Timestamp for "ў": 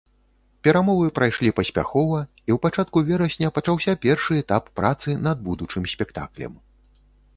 2.43-2.57